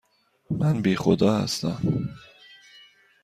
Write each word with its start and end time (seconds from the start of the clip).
من 0.51 0.81
بی 0.81 0.95
خدا 0.95 1.33
هستم. 1.37 1.81